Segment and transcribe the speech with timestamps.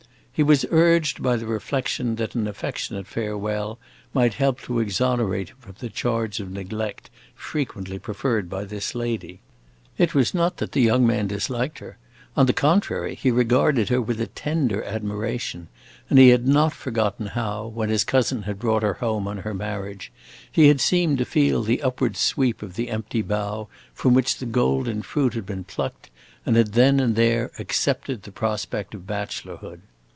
[0.33, 3.77] He was urged by the reflection that an affectionate farewell
[4.11, 9.41] might help to exonerate him from the charge of neglect frequently preferred by this lady.
[9.99, 11.97] It was not that the young man disliked her;
[12.35, 15.67] on the contrary, he regarded her with a tender admiration,
[16.09, 19.53] and he had not forgotten how, when his cousin had brought her home on her
[19.53, 20.11] marriage,
[20.51, 24.47] he had seemed to feel the upward sweep of the empty bough from which the
[24.47, 26.09] golden fruit had been plucked,
[26.47, 29.81] and had then and there accepted the prospect of bachelorhood.